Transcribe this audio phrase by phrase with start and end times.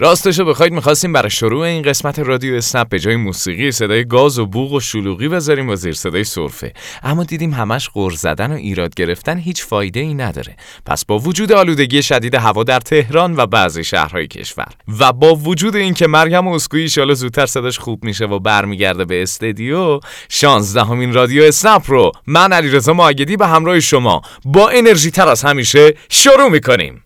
[0.00, 4.46] راستشو بخواید می‌خواستیم برای شروع این قسمت رادیو اسنپ به جای موسیقی صدای گاز و
[4.46, 6.72] بوغ و شلوغی بذاریم و زیر صدای سرفه.
[7.02, 10.56] اما دیدیم همش غر زدن و ایراد گرفتن هیچ فایده ای نداره.
[10.86, 14.68] پس با وجود آلودگی شدید هوا در تهران و بعضی شهرهای کشور
[15.00, 20.00] و با وجود اینکه مریم اسکویی ان زودتر صداش خوب میشه و برمیگرده به استدیو
[20.28, 25.42] 16 همین رادیو اسنپ رو من علیرضا ماگدی به همراه شما با انرژی تر از
[25.42, 27.02] همیشه شروع می‌کنیم.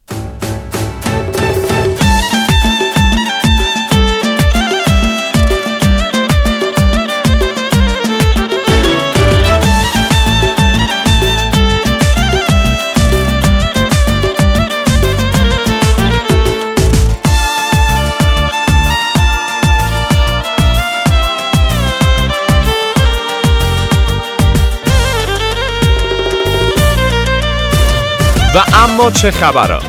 [28.54, 29.80] و اما چه خبرها؟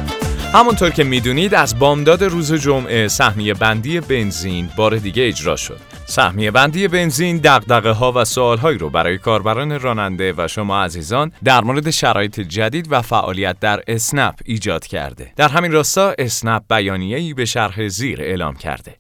[0.53, 5.79] همونطور که می‌دونید از بامداد روز جمعه سهمیه بندی بنزین بار دیگه اجرا شد.
[6.05, 11.31] سهمیه بندی بنزین دقدقه ها و سوال هایی رو برای کاربران راننده و شما عزیزان
[11.43, 15.33] در مورد شرایط جدید و فعالیت در اسنپ ایجاد کرده.
[15.35, 18.95] در همین راستا اسنپ بیانیه‌ای به شرح زیر اعلام کرده.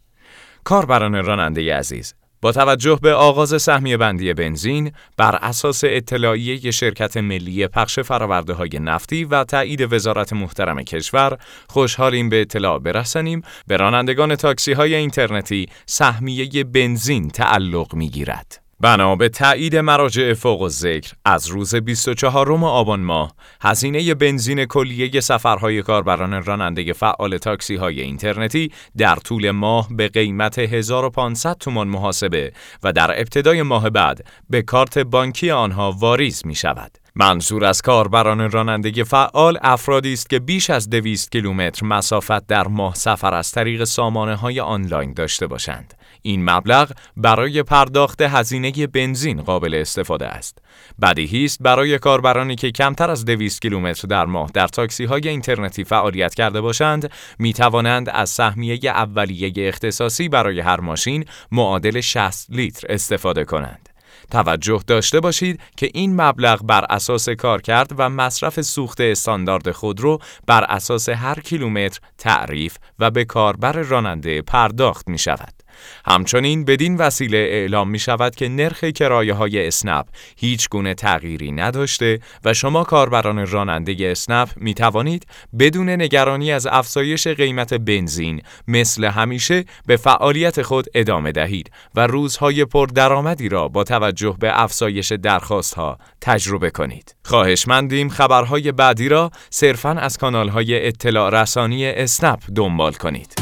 [0.63, 2.13] کاربران راننده عزیز
[2.45, 8.69] با توجه به آغاز سهمیه بندی بنزین بر اساس اطلاعیه شرکت ملی پخش فراورده های
[8.81, 11.37] نفتی و تایید وزارت محترم کشور
[11.69, 18.64] خوشحالیم به اطلاع برسانیم به رانندگان تاکسی های اینترنتی سهمیه بنزین تعلق می گیرد.
[18.79, 25.81] بنا به تایید مراجع فوق ذکر از روز 24 آبان ماه هزینه بنزین کلیه سفرهای
[25.81, 32.93] کاربران راننده فعال تاکسی های اینترنتی در طول ماه به قیمت 1500 تومان محاسبه و
[32.93, 36.97] در ابتدای ماه بعد به کارت بانکی آنها واریز می شود.
[37.15, 42.95] منظور از کاربران رانندگی فعال افرادی است که بیش از 200 کیلومتر مسافت در ماه
[42.95, 45.93] سفر از طریق سامانه های آنلاین داشته باشند.
[46.25, 50.57] این مبلغ برای پرداخت هزینه بنزین قابل استفاده است.
[51.01, 55.83] بدیهی است برای کاربرانی که کمتر از 200 کیلومتر در ماه در تاکسی های اینترنتی
[55.83, 62.87] فعالیت کرده باشند، می توانند از سهمیه اولیه اختصاصی برای هر ماشین معادل 60 لیتر
[62.89, 63.89] استفاده کنند.
[64.31, 70.63] توجه داشته باشید که این مبلغ بر اساس کارکرد و مصرف سوخت استاندارد خودرو بر
[70.63, 75.64] اساس هر کیلومتر تعریف و به کاربر راننده پرداخت می شود.
[76.05, 80.05] همچنین بدین وسیله اعلام می شود که نرخ کرایه های اسنپ
[80.37, 85.27] هیچ گونه تغییری نداشته و شما کاربران راننده اسنپ می توانید
[85.59, 92.65] بدون نگرانی از افزایش قیمت بنزین مثل همیشه به فعالیت خود ادامه دهید و روزهای
[92.65, 97.15] پردرآمدی را با توجه به افزایش درخواست ها تجربه کنید.
[97.25, 103.35] خواهشمندیم خبرهای بعدی را صرفاً از کانالهای اطلاع رسانی اسنپ دنبال کنید.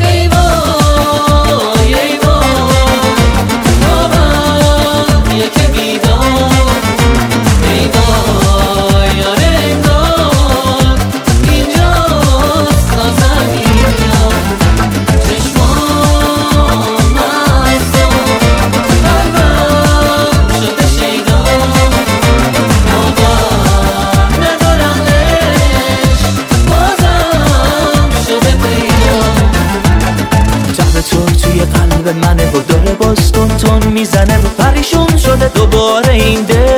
[0.00, 0.40] می‌زنه
[34.28, 36.69] رو پریشون شده دوباره این دل.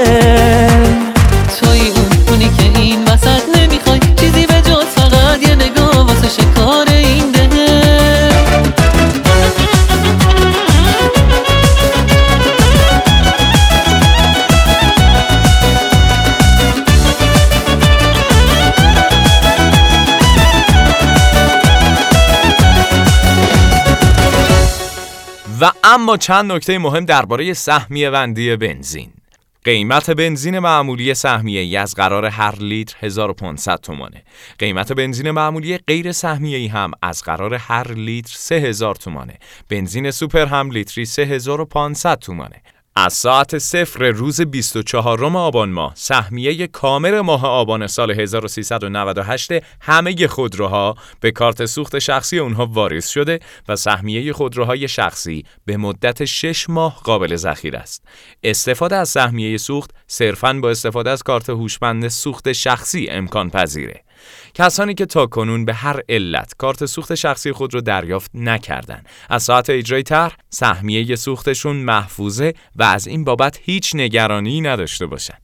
[26.03, 29.13] اما چند نکته مهم درباره سهمیه بندی بنزین
[29.65, 34.23] قیمت بنزین معمولی سهمیه ای از قرار هر لیتر 1500 تومانه.
[34.59, 39.39] قیمت بنزین معمولی غیر سهمیه ای هم از قرار هر لیتر 3000 تومانه.
[39.69, 42.63] بنزین سوپر هم لیتری 3500 تومانه.
[42.97, 49.51] از ساعت صفر روز 24 آبان ماه سهمیه کامر ماه آبان سال 1398
[49.81, 56.25] همه خودروها به کارت سوخت شخصی اونها واریز شده و سهمیه خودروهای شخصی به مدت
[56.25, 58.05] 6 ماه قابل ذخیره است.
[58.43, 64.05] استفاده از سهمیه سوخت صرفاً با استفاده از کارت هوشمند سوخت شخصی امکان پذیره.
[64.55, 69.43] کسانی که تا کنون به هر علت کارت سوخت شخصی خود را دریافت نکردند از
[69.43, 75.42] ساعت اجرای طرح سهمیه سوختشون محفوظه و از این بابت هیچ نگرانی نداشته باشند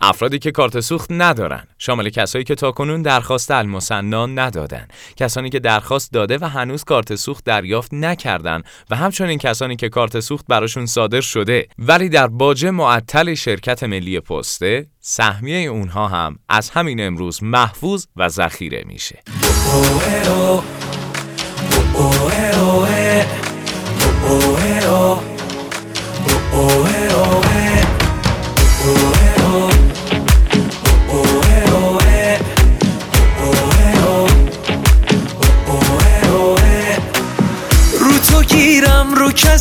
[0.00, 6.12] افرادی که کارت سوخت ندارن شامل کسایی که تاکنون درخواست المصنا ندادن کسانی که درخواست
[6.12, 11.20] داده و هنوز کارت سوخت دریافت نکردن و همچنین کسانی که کارت سوخت براشون صادر
[11.20, 11.68] شده.
[11.78, 18.28] ولی در باجه معطل شرکت ملی پسته سهمیه اونها هم از همین امروز محفوظ و
[18.28, 19.22] ذخیره میشه.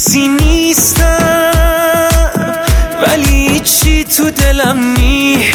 [0.10, 1.06] کسی نیستم
[3.08, 5.46] ولی چی تو دلم نی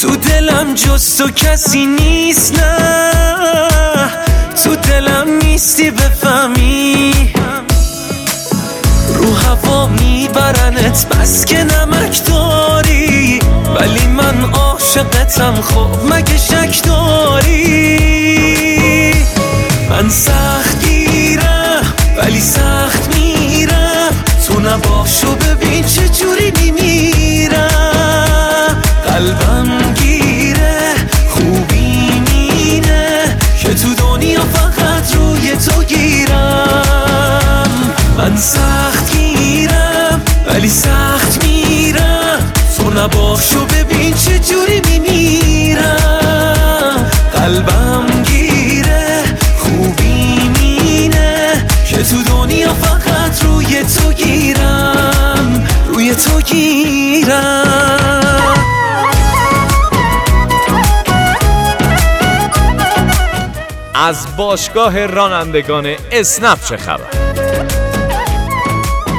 [0.00, 4.10] تو دلم جز تو کسی نیست نه.
[4.64, 7.14] تو دلم نیستی بفهمی.
[9.14, 13.40] رو هوا میبرنت بس که نمک داری.
[13.80, 17.94] ولی من عاشقتم خب مگه شک داری؟
[19.90, 20.83] من سخت
[22.16, 24.24] ولی سخت میرم.
[24.46, 27.68] تو نباشو ببین چه جوری میمیرم.
[29.06, 30.94] قلبم گیره
[31.28, 37.68] خوبی مینه که تو دنیا فقط روی تو گیرم.
[38.18, 38.73] من سخت
[64.04, 67.10] از باشگاه رانندگان اسنپ چه خبر؟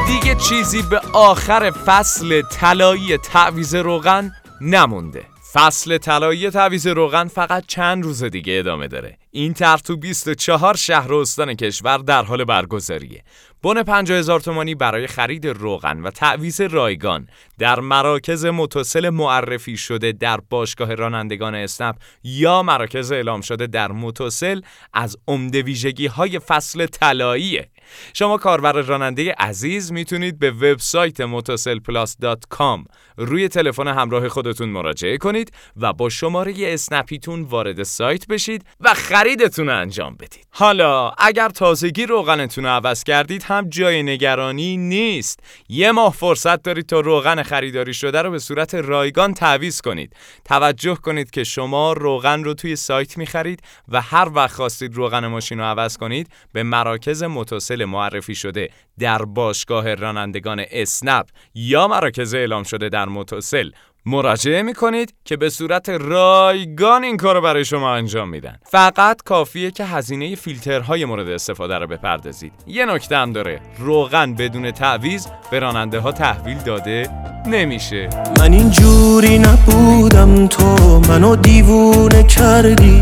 [0.07, 5.23] دیگه چیزی به آخر فصل طلایی تعویز روغن نمونده
[5.53, 11.11] فصل طلایی تعویز روغن فقط چند روز دیگه ادامه داره این طرح تو 24 شهر
[11.11, 13.23] و استان کشور در حال برگزاریه.
[13.63, 17.27] بن 50 هزار تومانی برای خرید روغن و تعویز رایگان
[17.59, 24.61] در مراکز متصل معرفی شده در باشگاه رانندگان اسنپ یا مراکز اعلام شده در متصل
[24.93, 27.69] از عمده ویژگی های فصل طلاییه.
[28.13, 32.86] شما کاربر راننده عزیز می‌تونید به وبسایت متصل plus dot com
[33.17, 38.93] روی تلفن همراه خودتون مراجعه کنید و با شماره اسنپیتون وارد سایت بشید و
[39.25, 40.48] خریدتون انجام بدید.
[40.50, 45.39] حالا اگر تازگی روغنتون رو عوض کردید هم جای نگرانی نیست.
[45.69, 50.16] یه ماه فرصت دارید تا روغن خریداری شده رو به صورت رایگان تعویض کنید.
[50.45, 55.60] توجه کنید که شما روغن رو توی سایت می‌خرید و هر وقت خواستید روغن ماشین
[55.60, 58.69] رو عوض کنید به مراکز متصل معرفی شده
[59.00, 61.25] در باشگاه رانندگان اسنپ
[61.56, 63.71] یا مراکز اعلام شده در متصل
[64.07, 68.57] مراجعه می کنید که به صورت رایگان این کار رو برای شما انجام میدن.
[68.63, 72.54] فقط کافیه که هزینه فیلترهای مورد استفاده رو بپردازید.
[72.68, 73.62] یه نکته هم داره.
[73.80, 77.10] روغن بدون تعویض به راننده ها تحویل داده
[77.48, 78.10] نمیشه.
[78.40, 83.02] من اینجوری نبودم تو منو دیوونه کردی.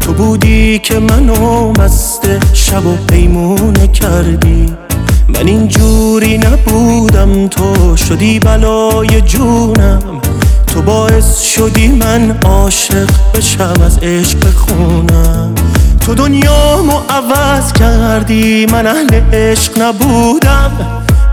[0.00, 4.85] تو بودی که منو مست شب و پیمونه کردی.
[5.28, 10.20] من اینجوری نبودم تو شدی بلای جونم.
[10.66, 15.54] تو باعث شدی من عاشق بشم از عشق بخونم
[16.00, 20.72] تو دنیامو عوض کردی من اهل عشق نبودم.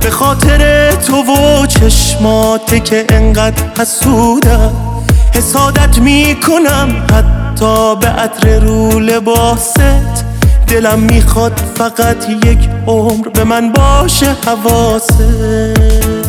[0.01, 4.71] به خاطر تو و چشمات که انقدر حسودم.
[5.33, 9.79] حسادت می‌کنم حتی به عطر رو لباست
[10.73, 15.21] دلم می‌خواد فقط یک عمر به من باشه حواست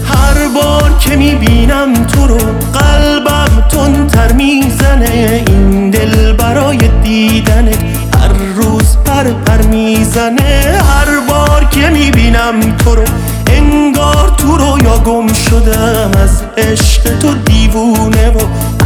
[0.04, 2.38] هر بار که می‌بینم تو رو
[2.72, 5.44] قلبم تندتر می‌زنه.
[5.46, 7.78] این دل برای دیدنت
[8.20, 10.82] هر روز پر پر می‌زنه.
[10.82, 13.04] هر بار که می‌بینم تو رو
[13.46, 18.40] انگار تو رو یا گم شدم از عشق تو دیوونه و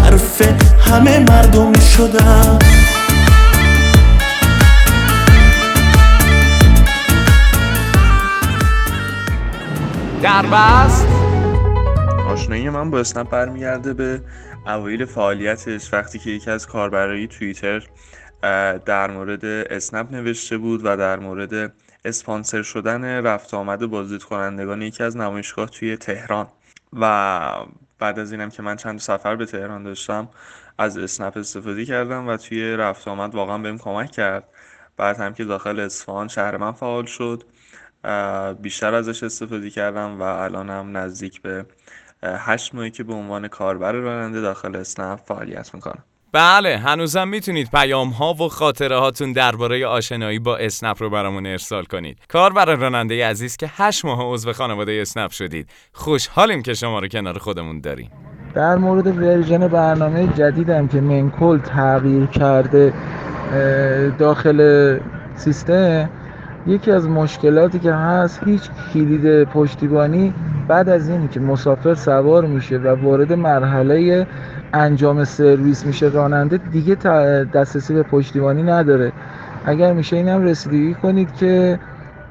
[0.05, 0.43] حرف
[0.91, 2.59] همه مردم شدم
[10.23, 11.07] در بست.
[12.27, 14.23] آشنایی من با اسنپ برمیگرده به
[14.67, 15.93] اوایل فعالیتش.
[15.95, 17.83] وقتی که یکی از کاربرای توییتر
[18.87, 21.73] در مورد اسنپ نوشته بود و در مورد
[22.05, 26.47] اسپانسر شدن رفت آمد بازدید کنندگان یکی از نمایشگاه توی تهران.
[26.93, 27.41] و
[27.99, 30.29] بعد از اینم که من چند سفر به تهران داشتم
[30.79, 34.45] از اسنپ استفاده کردم و توی رفت آمد واقعا بهم کمک کرد.
[34.97, 37.45] بعد هم که داخل اصفهان شهر من فعال شد.
[38.63, 41.67] بیشتر ازش استفاده کردم و الانم نزدیک به
[42.23, 46.05] هشت ماهی که به عنوان کاربر راننده داخل اسنپ فعالیت می‌کنم.
[46.33, 51.85] بله هنوزم می‌تونید پیام ها و خاطره هاتون درباره آشنایی با اسنپ رو برامون ارسال
[51.85, 52.19] کنید.
[52.29, 55.71] کار برای راننده عزیز که هشت ماه عضو خانواده اسنپ شدید.
[55.93, 58.11] خوشحالیم که شما رو کنار خودمون داریم.
[58.55, 62.93] در مورد ورژن برنامه جدیدم که منکل تغییر کرده
[64.19, 65.01] داخل
[65.37, 66.11] سیستم
[66.69, 68.63] یکی از مشکلاتی که هست هیچ
[68.95, 70.35] کلید پشتیبانی
[70.69, 74.27] بعد از این که مسافر سوار میشه و وارد مرحله
[74.73, 76.95] انجام سرویس میشه راننده دیگه
[77.45, 79.13] دسترسی به پشتیبانی نداره.
[79.65, 81.79] اگر میشه اینم رسیدگی کنید که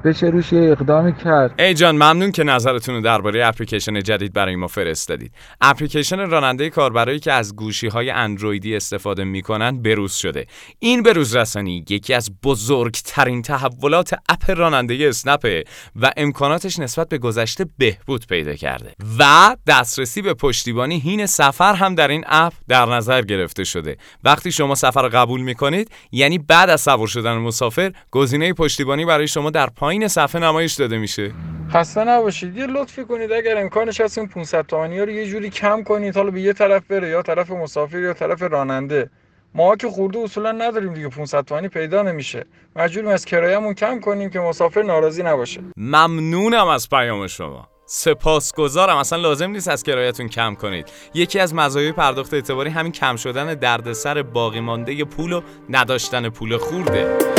[0.04, 1.62] بشه روش یه اقدامی کرد.
[1.62, 5.32] ای جان ممنون که نظرتون درباره اپلیکیشن جدید برای ما فرستادید.
[5.62, 10.46] اپلیکیشن راننده کاربرایی که از گوشی های اندرویدی استفاده می‌کنن بروز شده.
[10.80, 15.63] این بروز رسانی یکی از بزرگترین تحولات اپ راننده اسنپه
[16.01, 21.96] و امکاناتش نسبت به گذشته بهبود پیدا کرده و دسترسی به پشتیبانی هین سفر هم
[21.96, 23.98] در این اپ در نظر گرفته شده.
[24.24, 29.50] وقتی شما سفر قبول می‌کنید یعنی بعد از سوار شدن مسافر گزینه پشتیبانی برای شما
[29.50, 31.32] در پایین صفحه نمایش داده میشه.
[31.74, 32.58] خسته نباشید.
[32.58, 33.32] یه لطفی کنید.
[33.32, 36.17] اگر امکانش هست این 500 تومانی رو یه جوری کم کنید.
[36.17, 39.10] حالا به یه طرف بره یا طرف مسافر یا طرف راننده.
[39.56, 41.10] ما که خورده اصولا نداریم دیگه.
[41.10, 42.46] 500 تومانی پیدا نمیشه.
[42.75, 45.62] مجبوریم از کرایه‌مون کم کنیم که مسافر ناراضی نباشه.
[45.77, 47.67] ممنونم از پیام شما.
[47.86, 48.98] سپاسگزارم.
[48.98, 50.89] اصلا لازم نیست از کرایتون کم کنید.
[51.13, 56.58] یکی از مزایای پرداخت اعتباری همین کم شدن دردسر باقی مانده پول و نداشتن پول
[56.58, 57.37] خورده.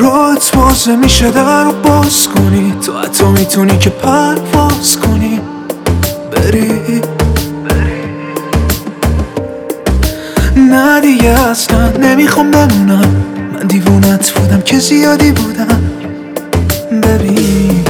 [0.00, 2.74] رات بازه میشه در رو باز کنی.
[2.86, 5.40] تو حتی می‌تونی که پرواز کنی.
[6.32, 7.02] بری.
[10.56, 13.16] نه دیگه اصلا نمی‌خوام بمونم.
[13.52, 15.80] من دیوونت بودم که زیادی بودم.
[17.02, 17.84] ببین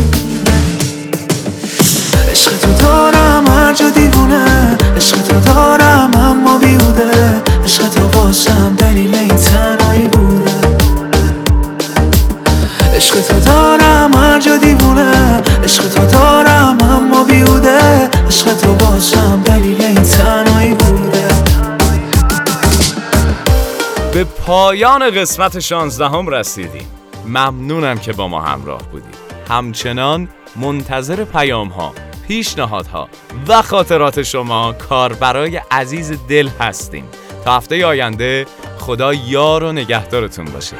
[2.30, 4.76] عشق تو دارم هر جا دیوونه.
[4.96, 8.59] عشق تو دارم اما بیوده عشق تو باشم
[24.70, 26.88] پایان قسمت 16 هم رسیدیم.
[27.26, 29.14] ممنونم که با ما همراه بودید.
[29.48, 31.94] همچنان منتظر پیام ها
[32.28, 33.08] پیشنهادها
[33.48, 37.04] و خاطرات شما کاربرای عزیز دل هستیم.
[37.44, 38.46] تا هفته آینده
[38.78, 40.76] خدا یار و نگهدارتون باشه.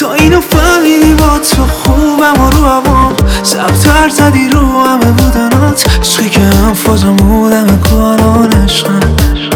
[0.00, 6.28] تا اینو فهمیدی با تو خوبم و رو هوام سبتر زدی رو همه بودنات عشقی
[6.28, 9.51] که هم فازم بودم کاران عشقم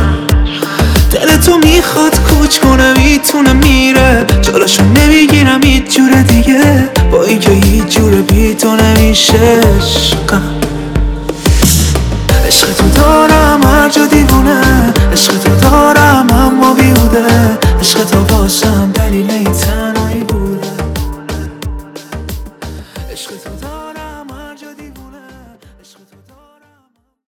[1.17, 4.27] دل تو می‌خواد کوچ کنه می‌تونه میره.
[4.43, 6.89] جلوشو نمی‌گیرم هیچ جور دیگه.
[7.13, 9.61] با اینکه هیچ جور بی تو نمیشه.
[9.79, 10.43] عشقم
[12.47, 14.63] عشق تو دارم هر جا دیوونه.
[15.13, 17.27] عشق تو دارم اما بیوده
[17.81, 18.76] عشق تو باشم